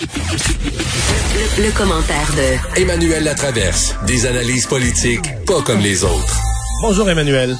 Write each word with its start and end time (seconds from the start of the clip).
Le, 0.00 1.76
commentaire 1.76 2.32
de 2.34 2.80
Emmanuel 2.80 3.22
Latraverse. 3.22 3.94
Des 4.06 4.24
analyses 4.24 4.66
politiques 4.66 5.26
pas 5.46 5.60
comme 5.60 5.80
les 5.80 6.04
autres. 6.04 6.40
Bonjour 6.80 7.10
Emmanuel. 7.10 7.54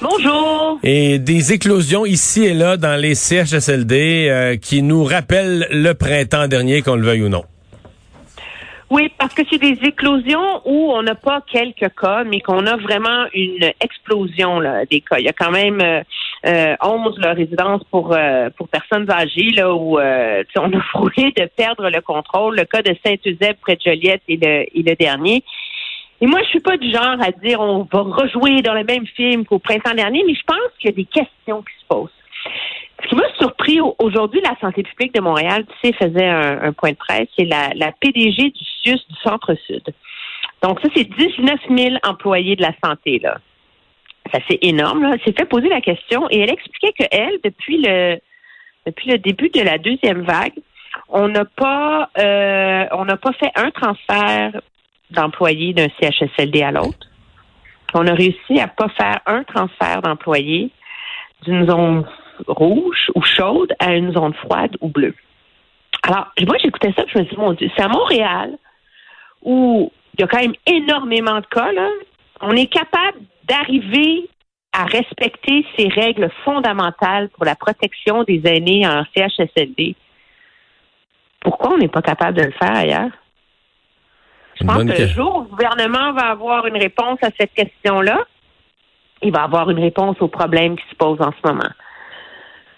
Bonjour. 0.00 0.78
Et 0.82 1.18
des 1.18 1.52
éclosions 1.52 2.06
ici 2.06 2.46
et 2.46 2.54
là 2.54 2.78
dans 2.78 2.98
les 2.98 3.14
CHSLD 3.14 4.28
euh, 4.30 4.56
qui 4.56 4.80
nous 4.80 5.04
rappellent 5.04 5.66
le 5.70 5.92
printemps 5.92 6.48
dernier, 6.48 6.80
qu'on 6.80 6.96
le 6.96 7.04
veuille 7.04 7.24
ou 7.24 7.28
non. 7.28 7.44
Oui, 8.88 9.12
parce 9.18 9.34
que 9.34 9.42
c'est 9.50 9.58
des 9.58 9.78
éclosions 9.86 10.62
où 10.64 10.92
on 10.92 11.02
n'a 11.02 11.14
pas 11.14 11.42
quelques 11.52 11.94
cas, 12.00 12.24
mais 12.24 12.40
qu'on 12.40 12.66
a 12.66 12.76
vraiment 12.76 13.26
une 13.34 13.70
explosion 13.80 14.60
là, 14.60 14.86
des 14.86 15.02
cas. 15.02 15.18
Il 15.18 15.26
y 15.26 15.28
a 15.28 15.34
quand 15.34 15.50
même 15.50 15.80
euh, 15.82 16.00
euh 16.44 16.76
11 16.82 17.18
résidences 17.20 17.82
pour 17.90 18.12
euh, 18.12 18.50
pour 18.56 18.68
personnes 18.68 19.10
âgées 19.10 19.50
là 19.56 19.74
où 19.74 19.98
euh, 19.98 20.44
on 20.58 20.72
a 20.72 20.80
frôlé 20.92 21.32
de 21.36 21.48
perdre 21.56 21.88
le 21.88 22.00
contrôle. 22.00 22.56
Le 22.56 22.64
cas 22.64 22.82
de 22.82 22.94
Saint-Eusèbe 23.04 23.56
près 23.60 23.76
de 23.76 23.80
Joliette 23.80 24.22
est 24.28 24.42
le, 24.42 24.62
est 24.62 24.88
le 24.88 24.94
dernier. 24.96 25.42
Et 26.20 26.26
moi, 26.26 26.40
je 26.44 26.48
suis 26.48 26.60
pas 26.60 26.76
du 26.76 26.90
genre 26.90 27.16
à 27.20 27.30
dire 27.30 27.60
on 27.60 27.86
va 27.90 28.00
rejouer 28.00 28.62
dans 28.62 28.74
le 28.74 28.84
même 28.84 29.06
film 29.06 29.44
qu'au 29.44 29.58
printemps 29.58 29.94
dernier, 29.94 30.22
mais 30.26 30.34
je 30.34 30.42
pense 30.46 30.70
qu'il 30.78 30.90
y 30.90 30.92
a 30.92 30.96
des 30.96 31.04
questions 31.04 31.62
qui 31.62 31.74
se 31.80 31.86
posent. 31.88 32.10
Ce 33.02 33.08
qui 33.08 33.14
m'a 33.14 33.28
surpris 33.38 33.78
aujourd'hui, 33.98 34.40
la 34.40 34.56
santé 34.60 34.82
publique 34.82 35.14
de 35.14 35.20
Montréal, 35.20 35.66
tu 35.66 35.88
sais, 35.88 35.92
faisait 35.92 36.26
un, 36.26 36.72
point 36.72 36.92
de 36.92 36.96
presse, 36.96 37.28
c'est 37.38 37.44
la, 37.44 37.70
la, 37.74 37.92
PDG 37.92 38.50
du 38.50 38.64
CIUS 38.82 39.00
du 39.08 39.16
Centre-Sud. 39.22 39.82
Donc 40.62 40.80
ça, 40.80 40.88
c'est 40.94 41.04
19 41.04 41.60
000 41.68 41.96
employés 42.04 42.56
de 42.56 42.62
la 42.62 42.72
santé, 42.82 43.18
là. 43.22 43.36
Ça, 44.32 44.38
c'est 44.48 44.58
énorme, 44.62 45.02
là. 45.02 45.16
S'est 45.24 45.32
fait 45.32 45.44
poser 45.44 45.68
la 45.68 45.80
question 45.80 46.28
et 46.30 46.40
elle 46.40 46.50
expliquait 46.50 46.92
que 46.92 47.04
elle, 47.10 47.38
depuis 47.44 47.80
le, 47.82 48.18
depuis 48.86 49.10
le 49.10 49.18
début 49.18 49.50
de 49.50 49.60
la 49.60 49.78
deuxième 49.78 50.22
vague, 50.22 50.54
on 51.08 51.28
n'a 51.28 51.44
pas, 51.44 52.08
euh, 52.18 52.86
on 52.92 53.04
n'a 53.04 53.16
pas 53.16 53.32
fait 53.32 53.50
un 53.54 53.70
transfert 53.70 54.60
d'employés 55.10 55.72
d'un 55.72 55.88
CHSLD 56.00 56.62
à 56.62 56.72
l'autre. 56.72 57.06
On 57.94 58.06
a 58.06 58.14
réussi 58.14 58.58
à 58.60 58.68
pas 58.68 58.88
faire 58.88 59.20
un 59.26 59.44
transfert 59.44 60.02
d'employés 60.02 60.70
d'une 61.44 61.68
zone 61.68 62.04
rouge 62.46 63.10
ou 63.14 63.22
chaude 63.22 63.72
à 63.78 63.94
une 63.94 64.12
zone 64.12 64.34
froide 64.34 64.76
ou 64.80 64.88
bleue. 64.88 65.14
Alors, 66.02 66.26
moi, 66.46 66.56
j'écoutais 66.62 66.92
ça, 66.96 67.04
je 67.12 67.18
me 67.18 67.24
dis, 67.24 67.36
mon 67.36 67.52
Dieu, 67.52 67.70
c'est 67.76 67.82
à 67.82 67.88
Montréal 67.88 68.56
où 69.42 69.92
il 70.14 70.20
y 70.20 70.24
a 70.24 70.26
quand 70.26 70.40
même 70.40 70.54
énormément 70.66 71.40
de 71.40 71.46
cas, 71.46 71.72
là. 71.72 71.88
On 72.40 72.52
est 72.52 72.66
capable 72.66 73.18
d'arriver 73.46 74.28
à 74.72 74.84
respecter 74.84 75.64
ces 75.76 75.88
règles 75.88 76.30
fondamentales 76.44 77.28
pour 77.30 77.44
la 77.44 77.54
protection 77.54 78.24
des 78.24 78.42
aînés 78.44 78.86
en 78.86 79.04
CHSLD. 79.16 79.94
Pourquoi 81.40 81.74
on 81.74 81.78
n'est 81.78 81.88
pas 81.88 82.02
capable 82.02 82.36
de 82.36 82.42
le 82.42 82.52
faire 82.52 82.76
ailleurs? 82.76 83.10
Je 84.60 84.64
pense 84.64 84.84
que 84.84 85.02
le 85.02 85.08
jour 85.08 85.36
où 85.36 85.40
le 85.42 85.48
gouvernement 85.48 86.12
va 86.12 86.30
avoir 86.30 86.66
une 86.66 86.76
réponse 86.76 87.18
à 87.22 87.28
cette 87.38 87.52
question-là, 87.52 88.24
il 89.22 89.32
va 89.32 89.44
avoir 89.44 89.70
une 89.70 89.80
réponse 89.80 90.16
aux 90.20 90.28
problèmes 90.28 90.76
qui 90.76 90.88
se 90.90 90.94
posent 90.96 91.20
en 91.20 91.32
ce 91.32 91.48
moment. 91.48 91.70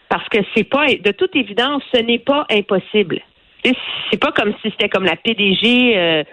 Parce 0.09 0.29
que 0.29 0.39
c'est 0.55 0.65
pas, 0.65 0.87
de 0.87 1.11
toute 1.13 1.35
évidence, 1.37 1.83
ce 1.93 2.01
n'est 2.01 2.19
pas 2.19 2.47
impossible. 2.51 3.21
C'est 3.65 4.21
pas 4.21 4.33
comme 4.33 4.55
si 4.63 4.71
c'était 4.71 4.89
comme 4.89 5.05
la 5.05 5.17
PDG 5.17 5.97
euh, 5.97 6.25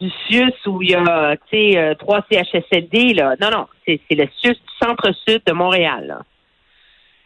du 0.00 0.10
CIUS 0.10 0.54
où 0.66 0.82
il 0.82 0.90
y 0.90 0.94
a, 0.94 1.36
tu 1.50 1.56
sais, 1.56 1.78
euh, 1.78 1.94
trois 1.94 2.20
CHSLD, 2.30 3.14
là. 3.14 3.34
Non, 3.40 3.50
non, 3.50 3.66
c'est 3.86 4.00
le 4.10 4.26
CIUS 4.40 4.54
du 4.54 4.86
centre-sud 4.86 5.42
de 5.46 5.52
Montréal, 5.52 6.18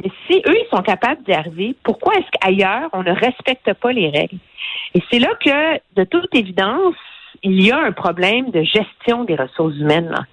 Mais 0.03 0.11
si 0.27 0.39
eux, 0.47 0.57
ils 0.57 0.69
sont 0.71 0.83
capables 0.83 1.23
d'y 1.25 1.33
arriver, 1.33 1.75
pourquoi 1.83 2.15
est-ce 2.15 2.31
qu'ailleurs, 2.33 2.89
on 2.93 3.03
ne 3.03 3.13
respecte 3.13 3.73
pas 3.75 3.93
les 3.93 4.09
règles? 4.09 4.39
Et 4.95 5.03
c'est 5.11 5.19
là 5.19 5.31
que, 5.45 5.81
de 5.97 6.05
toute 6.05 6.35
évidence, 6.35 6.97
il 7.43 7.63
y 7.63 7.71
a 7.71 7.79
un 7.79 7.93
problème 7.93 8.51
de 8.51 8.63
gestion 8.63 9.25
des 9.25 9.37
ressources 9.37 9.77
humaines, 9.77 10.11
là 10.11 10.25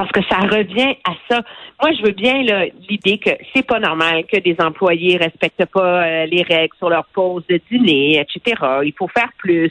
parce 0.00 0.12
que 0.12 0.22
ça 0.30 0.38
revient 0.38 0.96
à 1.04 1.12
ça. 1.28 1.42
Moi, 1.82 1.92
je 1.92 2.02
veux 2.06 2.12
bien 2.12 2.42
l'idée 2.88 3.18
que 3.18 3.32
c'est 3.52 3.66
pas 3.66 3.78
normal 3.78 4.24
que 4.32 4.38
des 4.38 4.56
employés 4.58 5.18
respectent 5.18 5.66
pas 5.66 6.02
euh, 6.02 6.24
les 6.24 6.42
règles 6.42 6.74
sur 6.78 6.88
leur 6.88 7.04
pause 7.12 7.44
de 7.50 7.60
dîner, 7.70 8.18
etc. 8.18 8.62
Il 8.82 8.94
faut 8.96 9.08
faire 9.08 9.28
plus. 9.36 9.70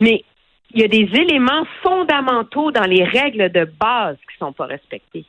Mais 0.00 0.24
il 0.76 0.82
y 0.82 0.84
a 0.84 0.88
des 0.88 1.08
éléments 1.18 1.64
fondamentaux 1.82 2.70
dans 2.70 2.84
les 2.84 3.02
règles 3.02 3.50
de 3.50 3.64
base 3.64 4.16
qui 4.30 4.36
sont 4.38 4.52
pas 4.52 4.66
respectés. 4.66 5.24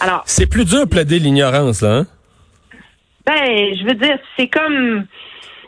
Alors, 0.00 0.22
c'est 0.24 0.48
plus 0.48 0.64
dur 0.64 0.86
de 0.86 0.88
plaider 0.88 1.18
l'ignorance, 1.18 1.82
là. 1.82 1.98
Hein? 1.98 2.06
Ben, 3.26 3.76
je 3.76 3.84
veux 3.84 3.94
dire, 3.94 4.18
c'est 4.38 4.48
comme. 4.48 5.06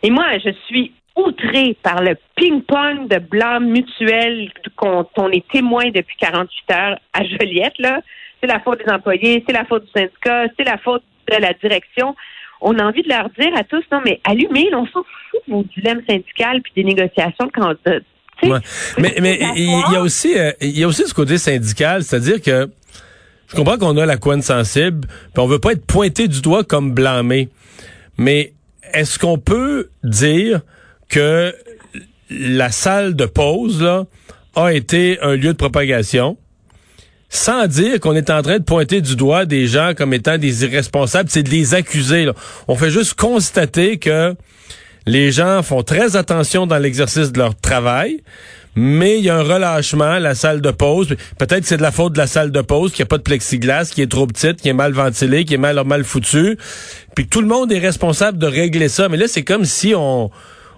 Et 0.03 0.11
moi, 0.11 0.39
je 0.43 0.51
suis 0.67 0.95
outré 1.15 1.77
par 1.83 2.03
le 2.03 2.17
ping-pong 2.37 3.07
de 3.09 3.19
blanc 3.19 3.61
mutuel 3.61 4.51
qu'on 4.77 5.31
est 5.31 5.47
témoin 5.49 5.91
depuis 5.91 6.17
48 6.19 6.75
heures 6.75 6.99
à 7.13 7.25
Joliette. 7.25 7.79
Là. 7.79 8.01
C'est 8.41 8.47
la 8.47 8.61
faute 8.61 8.83
des 8.83 8.91
employés, 8.91 9.45
c'est 9.47 9.53
la 9.53 9.67
faute 9.67 9.85
du 9.85 9.91
syndicat, 9.91 10.47
c'est 10.57 10.65
la 10.65 10.79
faute 10.79 11.03
de 11.31 11.37
la 11.37 11.53
direction. 11.53 12.17
On 12.63 12.79
a 12.79 12.85
envie 12.85 13.03
de 13.03 13.11
leur 13.11 13.29
dire 13.39 13.55
à 13.55 13.65
tous, 13.65 13.85
non, 13.93 14.01
mais 14.07 14.21
allumez, 14.25 14.75
on 14.75 14.87
s'en 14.87 15.03
fout 15.03 15.41
de 15.47 15.53
vos 15.53 15.65
dilemmes 15.77 16.03
syndicales 16.09 16.63
puis 16.63 16.73
des 16.77 16.85
négociations 16.85 17.47
de 17.47 18.03
Mais, 18.43 19.15
mais 19.21 19.39
il 19.57 19.93
y 19.93 19.97
a 19.97 20.01
aussi 20.01 20.39
euh, 20.39 20.53
il 20.61 20.79
y 20.79 20.85
a 20.85 20.89
aussi 20.89 21.07
ce 21.07 21.15
côté 21.15 21.39
syndical, 21.39 22.05
c'est-à-dire 22.05 22.41
que 22.41 22.71
je 23.49 23.57
comprends 23.57 23.79
qu'on 23.79 23.97
a 23.97 24.07
la 24.07 24.17
couenne 24.17 24.43
sensible, 24.43 25.09
puis 25.35 25.43
on 25.43 25.47
veut 25.47 25.59
pas 25.59 25.73
être 25.73 25.85
pointé 25.85 26.29
du 26.29 26.41
doigt 26.41 26.65
comme 26.65 26.93
blâmé. 26.93 27.49
Mais 28.17 28.53
est-ce 28.93 29.19
qu'on 29.19 29.39
peut 29.39 29.91
dire 30.05 30.61
que 31.09 31.55
la 32.31 32.71
salle 32.71 33.15
de 33.15 33.27
pause 33.27 33.83
là, 33.83 34.05
a 34.55 34.73
été 34.73 35.19
un 35.21 35.35
lieu 35.35 35.53
de 35.53 35.59
propagation, 35.59 36.37
sans 37.29 37.67
dire 37.67 38.01
qu'on 38.01 38.15
est 38.15 38.31
en 38.31 38.43
train 38.43 38.59
de 38.59 38.65
pointer 38.65 39.01
du 39.01 39.17
doigt 39.17 39.47
des 39.47 39.67
gens 39.67 39.93
comme 39.97 40.13
étant 40.15 40.39
des 40.39 40.65
irresponsables, 40.65 41.31
c'est 41.31 41.43
de 41.43 41.51
les 41.51 41.75
accuser. 41.75 42.25
Là. 42.25 42.35
On 42.69 42.77
fait 42.77 42.91
juste 42.91 43.15
constater 43.15 43.99
que 43.99 44.35
les 45.07 45.33
gens 45.33 45.63
font 45.63 45.83
très 45.83 46.17
attention 46.17 46.67
dans 46.67 46.79
l'exercice 46.79 47.33
de 47.33 47.39
leur 47.39 47.55
travail, 47.55 48.23
mais 48.77 49.19
il 49.19 49.25
y 49.25 49.31
a 49.31 49.37
un 49.37 49.43
relâchement, 49.43 50.19
la 50.19 50.35
salle 50.35 50.61
de 50.61 50.71
pause. 50.71 51.09
Peut-être 51.39 51.63
que 51.63 51.67
c'est 51.67 51.77
de 51.77 51.83
la 51.83 51.91
faute 51.91 52.13
de 52.13 52.19
la 52.19 52.27
salle 52.27 52.53
de 52.53 52.61
pause, 52.61 52.93
qu'il 52.93 53.03
n'y 53.03 53.09
a 53.09 53.11
pas 53.11 53.19
de 53.19 53.23
plexiglas, 53.23 53.91
qui 53.93 54.03
est 54.03 54.11
trop 54.11 54.27
petite, 54.27 54.61
qui 54.61 54.69
est 54.69 54.75
mal 54.75 54.93
ventilée, 54.93 55.45
qui 55.45 55.55
est 55.55 55.59
mal, 55.59 55.83
mal 55.85 56.05
foutue. 56.05 56.57
Puis 57.15 57.27
tout 57.27 57.41
le 57.41 57.49
monde 57.49 57.73
est 57.73 57.79
responsable 57.79 58.39
de 58.39 58.47
régler 58.47 58.89
ça. 58.89 59.09
Mais 59.09 59.17
là, 59.17 59.27
c'est 59.27 59.43
comme 59.43 59.65
si 59.65 59.95
on 59.97 60.31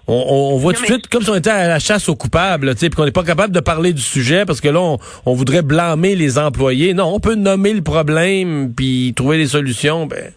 on, 0.09 0.57
voit 0.57 0.73
tout 0.73 0.83
de 0.83 0.87
suite 0.87 1.07
comme 1.09 1.23
si 1.23 1.31
on 1.31 1.37
était 1.37 1.51
à 1.51 1.69
la 1.69 1.79
chasse 1.79 2.09
aux 2.09 2.17
coupables, 2.17 2.75
puis 2.75 2.91
qu'on 2.91 3.05
n'est 3.05 3.13
pas 3.13 3.23
capable 3.23 3.55
de 3.55 3.61
parler 3.61 3.93
du 3.93 4.03
sujet 4.03 4.45
parce 4.45 4.61
que 4.61 4.69
là, 4.69 4.81
on, 5.27 5.35
voudrait 5.35 5.63
blâmer 5.63 6.17
les 6.17 6.39
employés. 6.39 6.93
Non, 6.93 7.15
on 7.15 7.21
peut 7.21 7.35
nommer 7.35 7.73
le 7.73 7.83
problème 7.83 8.73
puis 8.75 9.13
trouver 9.15 9.39
des 9.39 9.47
solutions. 9.47 10.07
Ben. 10.07 10.33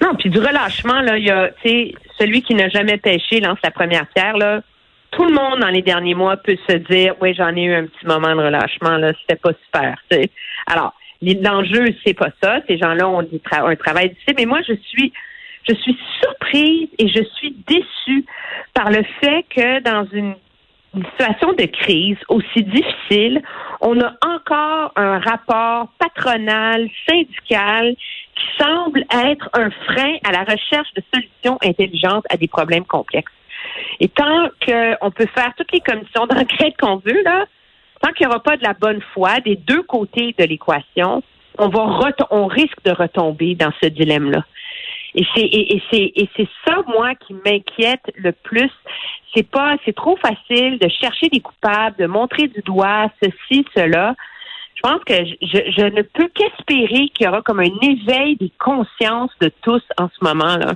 Non, 0.00 0.14
puis 0.16 0.30
du 0.30 0.38
relâchement, 0.38 1.00
là, 1.00 1.18
il 1.18 1.24
y 1.24 1.30
a, 1.30 1.50
celui 2.18 2.42
qui 2.42 2.54
n'a 2.54 2.68
jamais 2.68 2.98
pêché 2.98 3.40
lance 3.40 3.58
la 3.62 3.70
première 3.70 4.06
pierre, 4.08 4.36
là. 4.36 4.62
Tout 5.12 5.24
le 5.24 5.32
monde 5.32 5.60
dans 5.60 5.68
les 5.68 5.82
derniers 5.82 6.14
mois 6.14 6.36
peut 6.36 6.56
se 6.68 6.74
dire, 6.74 7.14
oui, 7.20 7.34
j'en 7.34 7.54
ai 7.54 7.62
eu 7.62 7.74
un 7.74 7.86
petit 7.86 8.04
moment 8.04 8.34
de 8.34 8.42
relâchement, 8.42 8.96
là, 8.96 9.12
c'était 9.20 9.40
pas 9.40 9.52
super. 9.64 9.96
Alors, 10.66 10.92
l'enjeu, 11.22 11.94
c'est 12.04 12.14
pas 12.14 12.30
ça. 12.42 12.58
Ces 12.66 12.78
gens-là 12.78 13.08
ont 13.08 13.20
un 13.20 13.76
travail 13.76 14.08
difficile, 14.10 14.34
mais 14.36 14.46
moi, 14.46 14.60
je 14.66 14.74
suis 14.74 15.12
je 15.68 15.74
suis 15.74 15.98
surprise 16.22 16.88
et 16.98 17.08
je 17.08 17.22
suis 17.36 17.56
déçue 17.66 18.24
par 18.74 18.90
le 18.90 19.02
fait 19.20 19.44
que 19.48 19.80
dans 19.80 20.06
une, 20.12 20.34
situation 21.10 21.52
de 21.54 21.64
crise 21.64 22.18
aussi 22.28 22.62
difficile, 22.62 23.42
on 23.80 24.00
a 24.00 24.14
encore 24.24 24.92
un 24.94 25.18
rapport 25.18 25.88
patronal, 25.98 26.88
syndical, 27.08 27.96
qui 28.34 28.62
semble 28.62 29.04
être 29.10 29.48
un 29.52 29.70
frein 29.70 30.16
à 30.24 30.32
la 30.32 30.44
recherche 30.44 30.92
de 30.94 31.02
solutions 31.12 31.58
intelligentes 31.62 32.24
à 32.30 32.36
des 32.36 32.48
problèmes 32.48 32.84
complexes. 32.84 33.32
Et 34.00 34.08
tant 34.08 34.48
qu'on 34.64 35.10
peut 35.10 35.28
faire 35.34 35.52
toutes 35.56 35.72
les 35.72 35.80
commissions 35.80 36.26
d'enquête 36.26 36.74
qu'on 36.78 36.96
veut, 36.96 37.22
là, 37.22 37.46
tant 38.00 38.12
qu'il 38.12 38.26
n'y 38.26 38.32
aura 38.32 38.42
pas 38.42 38.56
de 38.56 38.62
la 38.62 38.74
bonne 38.74 39.00
foi 39.12 39.40
des 39.40 39.56
deux 39.56 39.82
côtés 39.82 40.34
de 40.38 40.44
l'équation, 40.44 41.22
on 41.58 41.68
va 41.68 42.10
on 42.30 42.46
risque 42.46 42.82
de 42.84 42.90
retomber 42.90 43.54
dans 43.54 43.72
ce 43.82 43.88
dilemme-là. 43.88 44.44
Et 45.14 45.24
c'est 45.34 45.42
et, 45.42 45.76
et 45.96 46.28
c'est 46.36 46.48
ça 46.66 46.82
moi 46.88 47.14
qui 47.14 47.34
m'inquiète 47.34 48.02
le 48.16 48.32
plus. 48.32 48.70
C'est 49.34 49.48
pas 49.48 49.76
c'est 49.84 49.94
trop 49.94 50.16
facile 50.16 50.78
de 50.78 50.88
chercher 50.88 51.28
des 51.28 51.40
coupables, 51.40 51.96
de 51.96 52.06
montrer 52.06 52.48
du 52.48 52.60
doigt 52.62 53.10
ceci 53.22 53.64
cela. 53.76 54.14
Je 54.74 54.80
pense 54.82 55.02
que 55.04 55.14
je, 55.14 55.70
je 55.76 55.84
ne 55.84 56.02
peux 56.02 56.28
qu'espérer 56.34 57.08
qu'il 57.14 57.26
y 57.26 57.28
aura 57.28 57.42
comme 57.42 57.60
un 57.60 57.80
éveil 57.82 58.36
des 58.36 58.52
consciences 58.58 59.32
de 59.40 59.50
tous 59.62 59.82
en 59.98 60.08
ce 60.08 60.24
moment 60.24 60.56
là. 60.56 60.74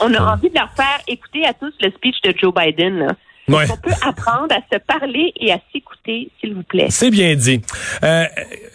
on 0.00 0.14
a 0.14 0.32
envie 0.32 0.50
de 0.50 0.54
leur 0.54 0.70
faire 0.70 1.00
écouter 1.08 1.44
à 1.46 1.54
tous 1.54 1.72
le 1.80 1.90
speech 1.90 2.20
de 2.22 2.34
Joe 2.36 2.52
Biden 2.54 2.98
là. 2.98 3.08
Ouais. 3.48 3.64
On 3.70 3.76
peut 3.76 3.94
apprendre 4.02 4.54
à 4.54 4.60
se 4.72 4.78
parler 4.78 5.32
et 5.40 5.52
à 5.52 5.58
s'écouter, 5.72 6.30
s'il 6.40 6.54
vous 6.54 6.62
plaît. 6.62 6.86
C'est 6.90 7.10
bien 7.10 7.34
dit. 7.34 7.60
Euh, 8.04 8.24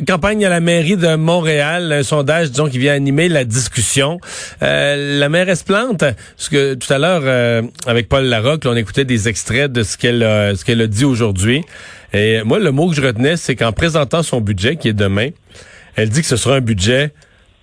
campagne 0.05 0.45
à 0.45 0.49
la 0.49 0.59
mairie 0.59 0.97
de 0.97 1.15
Montréal, 1.15 1.91
un 1.93 2.03
sondage, 2.03 2.51
disons, 2.51 2.67
qui 2.67 2.77
vient 2.77 2.93
animer 2.93 3.29
la 3.29 3.45
discussion. 3.45 4.19
Euh, 4.61 5.19
la 5.19 5.29
mairesse 5.29 5.63
Plante, 5.63 5.99
parce 5.99 6.49
que 6.49 6.73
tout 6.73 6.91
à 6.91 6.97
l'heure, 6.97 7.21
euh, 7.23 7.61
avec 7.85 8.09
Paul 8.09 8.25
Larocque, 8.25 8.65
là, 8.65 8.71
on 8.71 8.75
écoutait 8.75 9.05
des 9.05 9.29
extraits 9.29 9.71
de 9.71 9.83
ce 9.83 9.97
qu'elle 9.97 10.21
a, 10.21 10.55
ce 10.55 10.65
qu'elle 10.65 10.81
a 10.81 10.87
dit 10.87 11.05
aujourd'hui. 11.05 11.63
Et 12.13 12.43
moi, 12.43 12.59
le 12.59 12.71
mot 12.71 12.89
que 12.89 12.95
je 12.95 13.01
retenais, 13.01 13.37
c'est 13.37 13.55
qu'en 13.55 13.71
présentant 13.71 14.21
son 14.21 14.41
budget, 14.41 14.75
qui 14.75 14.89
est 14.89 14.93
demain, 14.93 15.29
elle 15.95 16.09
dit 16.09 16.21
que 16.21 16.27
ce 16.27 16.37
sera 16.37 16.57
un 16.57 16.61
budget 16.61 17.11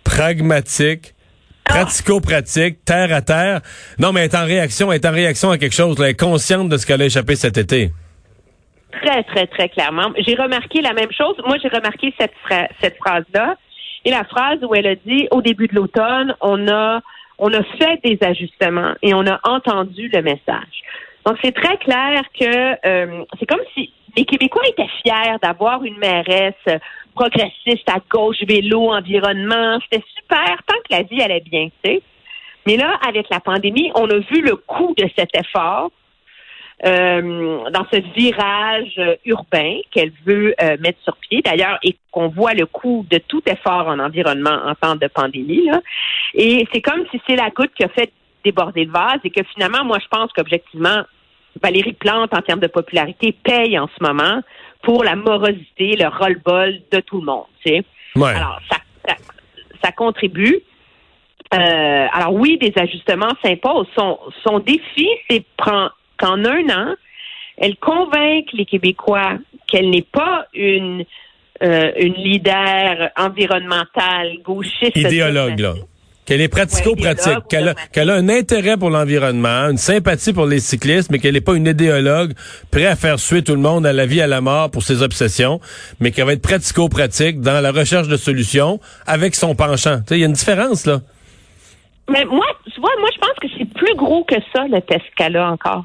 pragmatique, 0.04 1.13
pratico-pratique, 1.64 2.84
terre 2.84 3.12
à 3.12 3.22
terre. 3.22 3.60
Non, 3.98 4.12
mais 4.12 4.20
elle 4.20 4.30
est 4.30 4.36
en 4.36 4.44
réaction, 4.44 4.92
elle 4.92 5.00
est 5.00 5.06
en 5.06 5.12
réaction 5.12 5.50
à 5.50 5.58
quelque 5.58 5.74
chose. 5.74 5.96
Elle 5.98 6.10
est 6.10 6.20
consciente 6.20 6.68
de 6.68 6.76
ce 6.76 6.86
qu'elle 6.86 7.02
a 7.02 7.06
échappé 7.06 7.36
cet 7.36 7.58
été? 7.58 7.90
Très, 9.02 9.24
très, 9.24 9.46
très 9.46 9.68
clairement. 9.68 10.12
J'ai 10.18 10.34
remarqué 10.34 10.80
la 10.80 10.92
même 10.92 11.10
chose. 11.10 11.34
Moi, 11.46 11.56
j'ai 11.62 11.68
remarqué 11.68 12.14
cette, 12.18 12.34
cette 12.80 12.96
phrase-là. 12.96 13.56
Et 14.04 14.10
la 14.10 14.24
phrase 14.24 14.58
où 14.62 14.74
elle 14.74 14.86
a 14.86 14.94
dit, 14.94 15.26
au 15.30 15.40
début 15.42 15.66
de 15.66 15.74
l'automne, 15.74 16.34
on 16.40 16.68
a, 16.68 17.00
on 17.38 17.52
a 17.52 17.62
fait 17.78 18.00
des 18.04 18.18
ajustements 18.20 18.94
et 19.02 19.14
on 19.14 19.26
a 19.26 19.40
entendu 19.44 20.08
le 20.12 20.22
message. 20.22 20.82
Donc, 21.24 21.38
c'est 21.42 21.54
très 21.54 21.76
clair 21.78 22.22
que 22.38 22.86
euh, 22.86 23.24
c'est 23.38 23.46
comme 23.46 23.64
si 23.74 23.92
les 24.16 24.24
Québécois 24.24 24.62
étaient 24.68 24.88
fiers 25.02 25.36
d'avoir 25.42 25.82
une 25.84 25.96
mairesse 25.98 26.80
progressiste 27.14 27.88
à 27.88 27.98
gauche, 28.10 28.42
vélo, 28.46 28.92
environnement. 28.92 29.78
C'était 29.82 30.04
super 30.16 30.56
tant 30.66 30.76
que 30.88 30.90
la 30.90 31.02
vie 31.02 31.22
allait 31.22 31.40
bien, 31.40 31.68
tu 31.82 31.90
sais. 31.90 32.02
Mais 32.66 32.76
là, 32.76 32.98
avec 33.06 33.28
la 33.30 33.40
pandémie, 33.40 33.90
on 33.94 34.08
a 34.08 34.18
vu 34.18 34.40
le 34.40 34.56
coût 34.56 34.94
de 34.96 35.08
cet 35.16 35.30
effort 35.36 35.90
euh, 36.84 37.70
dans 37.70 37.86
ce 37.92 38.00
virage 38.14 39.00
urbain 39.24 39.78
qu'elle 39.90 40.12
veut 40.26 40.54
euh, 40.60 40.76
mettre 40.80 40.98
sur 41.02 41.16
pied, 41.16 41.40
d'ailleurs, 41.42 41.78
et 41.82 41.96
qu'on 42.10 42.28
voit 42.28 42.54
le 42.54 42.66
coût 42.66 43.06
de 43.10 43.18
tout 43.18 43.42
effort 43.46 43.86
en 43.86 43.98
environnement 43.98 44.58
en 44.66 44.74
temps 44.74 44.96
de 44.96 45.06
pandémie. 45.06 45.66
Là. 45.66 45.80
Et 46.34 46.66
c'est 46.72 46.80
comme 46.80 47.04
si 47.10 47.20
c'est 47.28 47.36
la 47.36 47.50
goutte 47.50 47.72
qui 47.74 47.84
a 47.84 47.88
fait 47.88 48.12
déborder 48.44 48.84
le 48.84 48.92
vase 48.92 49.20
et 49.24 49.30
que 49.30 49.42
finalement, 49.54 49.84
moi, 49.84 49.98
je 50.02 50.08
pense 50.08 50.32
qu'objectivement, 50.32 51.04
Valérie 51.62 51.92
Plante, 51.92 52.34
en 52.34 52.42
termes 52.42 52.60
de 52.60 52.66
popularité, 52.66 53.32
paye 53.32 53.78
en 53.78 53.88
ce 53.88 54.02
moment 54.02 54.40
pour 54.82 55.04
la 55.04 55.16
morosité, 55.16 55.96
le 55.96 56.08
roll-ball 56.08 56.80
de 56.90 57.00
tout 57.00 57.20
le 57.20 57.26
monde. 57.26 57.44
Tu 57.64 57.72
sais. 57.72 57.82
Ouais. 58.16 58.34
Alors, 58.34 58.60
ça, 58.70 58.78
ça, 59.06 59.14
ça 59.82 59.92
contribue. 59.92 60.60
Euh, 61.52 62.06
alors 62.12 62.34
oui, 62.34 62.58
des 62.58 62.72
ajustements 62.76 63.32
s'imposent. 63.42 63.86
Son, 63.96 64.18
son 64.44 64.58
défi, 64.58 65.08
c'est 65.28 65.44
qu'en 65.56 65.90
un 66.20 66.68
an, 66.70 66.94
elle 67.56 67.76
convainque 67.76 68.52
les 68.52 68.64
Québécois 68.64 69.38
qu'elle 69.66 69.90
n'est 69.90 70.02
pas 70.02 70.46
une 70.52 71.04
euh, 71.62 71.92
une 71.98 72.14
leader 72.14 73.10
environnementale 73.16 74.38
gauchiste. 74.42 74.96
Idéologue, 74.96 75.60
là. 75.60 75.74
Qu'elle 76.26 76.40
est 76.40 76.48
pratico-pratique, 76.48 77.48
qu'elle 77.50 77.68
a, 77.68 77.74
qu'elle 77.92 78.08
a 78.08 78.14
un 78.14 78.28
intérêt 78.30 78.78
pour 78.78 78.88
l'environnement, 78.88 79.68
une 79.68 79.76
sympathie 79.76 80.32
pour 80.32 80.46
les 80.46 80.58
cyclistes, 80.58 81.10
mais 81.10 81.18
qu'elle 81.18 81.34
n'est 81.34 81.42
pas 81.42 81.54
une 81.54 81.66
idéologue 81.66 82.32
prête 82.70 82.86
à 82.86 82.96
faire 82.96 83.18
suer 83.18 83.42
tout 83.42 83.54
le 83.54 83.60
monde 83.60 83.84
à 83.84 83.92
la 83.92 84.06
vie, 84.06 84.22
à 84.22 84.26
la 84.26 84.40
mort 84.40 84.70
pour 84.70 84.82
ses 84.82 85.02
obsessions, 85.02 85.60
mais 86.00 86.12
qu'elle 86.12 86.24
va 86.24 86.32
être 86.32 86.42
pratico-pratique 86.42 87.40
dans 87.40 87.60
la 87.60 87.72
recherche 87.72 88.08
de 88.08 88.16
solutions 88.16 88.80
avec 89.06 89.34
son 89.34 89.54
penchant. 89.54 90.00
Il 90.10 90.18
y 90.18 90.22
a 90.22 90.26
une 90.26 90.32
différence, 90.32 90.86
là. 90.86 91.00
Mais 92.08 92.24
moi, 92.24 92.46
tu 92.72 92.80
vois, 92.80 92.90
moi, 92.98 93.08
je 93.14 93.18
pense 93.18 93.34
que 93.40 93.48
c'est 93.58 93.72
plus 93.74 93.94
gros 93.94 94.24
que 94.24 94.36
ça, 94.54 94.64
le 94.66 94.80
test 94.80 95.04
qu'elle 95.16 95.36
a 95.36 95.50
encore. 95.50 95.84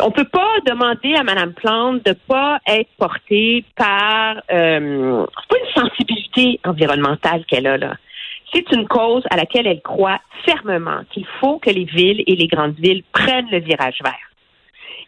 On 0.00 0.10
peut 0.10 0.24
pas 0.24 0.54
demander 0.64 1.14
à 1.14 1.24
Mme 1.24 1.52
Plante 1.54 2.06
de 2.06 2.12
pas 2.12 2.60
être 2.68 2.90
portée 2.98 3.64
par 3.76 4.36
euh, 4.50 5.26
c'est 5.26 5.48
pas 5.48 5.56
une 5.58 5.88
sensibilité 5.88 6.60
environnementale 6.64 7.44
qu'elle 7.48 7.66
a 7.66 7.76
là. 7.76 7.96
C'est 8.52 8.70
une 8.72 8.88
cause 8.88 9.24
à 9.30 9.36
laquelle 9.36 9.66
elle 9.66 9.82
croit 9.82 10.20
fermement 10.44 11.02
qu'il 11.10 11.26
faut 11.40 11.58
que 11.58 11.70
les 11.70 11.84
villes 11.84 12.24
et 12.26 12.36
les 12.36 12.46
grandes 12.46 12.78
villes 12.78 13.02
prennent 13.12 13.50
le 13.50 13.60
virage 13.60 13.98
vert 14.02 14.28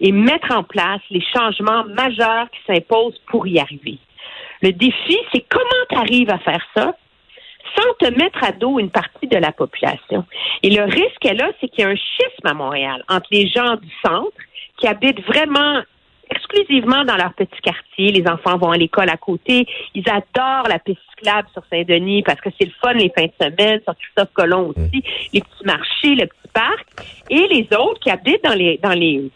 et 0.00 0.12
mettre 0.12 0.54
en 0.54 0.62
place 0.62 1.00
les 1.10 1.22
changements 1.34 1.84
majeurs 1.84 2.48
qui 2.50 2.60
s'imposent 2.66 3.20
pour 3.28 3.46
y 3.46 3.58
arriver. 3.58 3.98
Le 4.62 4.72
défi, 4.72 5.18
c'est 5.32 5.44
comment 5.48 5.84
tu 5.90 5.96
arrives 5.96 6.30
à 6.30 6.38
faire 6.38 6.64
ça 6.74 6.94
sans 7.76 7.94
te 8.06 8.12
mettre 8.14 8.42
à 8.42 8.52
dos 8.52 8.78
une 8.78 8.90
partie 8.90 9.26
de 9.26 9.36
la 9.36 9.52
population. 9.52 10.24
Et 10.62 10.70
le 10.70 10.84
risque 10.84 11.24
est 11.24 11.34
là, 11.34 11.50
c'est 11.60 11.68
qu'il 11.68 11.84
y 11.84 11.86
a 11.86 11.90
un 11.90 11.94
schisme 11.94 12.46
à 12.46 12.54
Montréal 12.54 13.04
entre 13.08 13.28
les 13.30 13.48
gens 13.48 13.76
du 13.76 13.90
centre 14.04 14.36
qui 14.78 14.86
habitent 14.86 15.24
vraiment 15.26 15.82
exclusivement 16.50 17.04
dans 17.04 17.16
leur 17.16 17.32
petit 17.34 17.60
quartier. 17.62 18.12
Les 18.12 18.26
enfants 18.26 18.56
vont 18.58 18.70
à 18.70 18.76
l'école 18.76 19.08
à 19.08 19.16
côté. 19.16 19.66
Ils 19.94 20.04
adorent 20.08 20.68
la 20.68 20.78
piste 20.78 21.00
cyclable 21.10 21.48
sur 21.52 21.62
Saint-Denis 21.70 22.22
parce 22.22 22.40
que 22.40 22.50
c'est 22.58 22.66
le 22.66 22.72
fun 22.82 22.92
les 22.94 23.10
fins 23.10 23.26
de 23.26 23.32
semaine, 23.44 23.80
sur 23.82 23.94
Christophe 23.96 24.32
Colomb 24.32 24.68
aussi, 24.76 25.02
les 25.32 25.40
petits 25.40 25.64
marchés, 25.64 26.14
le 26.14 26.26
petit 26.26 26.48
parc. 26.52 26.86
Et 27.28 27.46
les 27.48 27.66
autres 27.76 28.00
qui 28.00 28.10
habitent 28.10 28.44
dans 28.44 28.54
les 28.54 28.78
dans 28.82 28.92
les 28.92 29.30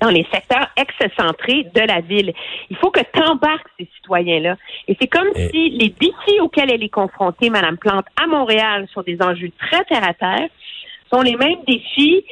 dans 0.00 0.08
les 0.08 0.26
secteurs 0.32 0.66
excentrés 0.78 1.64
de 1.74 1.80
la 1.86 2.00
ville. 2.00 2.32
Il 2.70 2.76
faut 2.76 2.90
que 2.90 3.00
tu 3.12 3.20
embarques 3.20 3.66
ces 3.78 3.86
citoyens-là. 3.96 4.56
Et 4.86 4.96
c'est 4.98 5.08
comme 5.08 5.28
Et- 5.34 5.48
si 5.50 5.68
les 5.70 5.90
défis 5.90 6.40
auxquels 6.40 6.70
elle 6.70 6.82
est 6.82 6.88
confrontée, 6.88 7.50
Madame 7.50 7.76
Plante, 7.76 8.06
à 8.16 8.26
Montréal, 8.26 8.86
sur 8.90 9.04
des 9.04 9.20
enjeux 9.20 9.50
très 9.58 9.84
terre-à-terre, 9.84 10.48
sont 11.12 11.20
les 11.20 11.36
mêmes 11.36 11.58
défis 11.66 12.24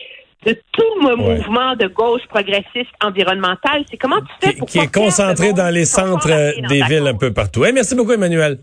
de 0.46 0.52
tout 0.72 0.82
le 1.00 1.14
Ouais. 1.16 1.36
mouvement 1.36 1.74
de 1.76 1.86
gauche 1.88 2.22
progressiste 2.28 2.90
environnemental. 3.04 3.84
C'est 3.90 3.96
comment 3.96 4.20
tu 4.20 4.26
fais 4.40 4.52
Qui, 4.52 4.58
pour 4.58 4.68
qui 4.68 4.78
pas 4.78 4.84
est 4.84 4.94
concentré 4.94 5.52
dans 5.52 5.72
les 5.74 5.80
qui 5.80 5.86
centres 5.86 6.30
euh, 6.30 6.52
des 6.68 6.82
villes 6.82 7.06
un 7.06 7.14
peu 7.16 7.32
partout. 7.32 7.64
Eh, 7.64 7.72
merci 7.72 7.94
beaucoup, 7.94 8.12
Emmanuel. 8.12 8.58